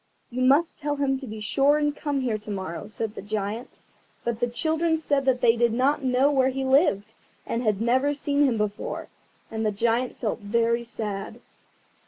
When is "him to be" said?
0.95-1.39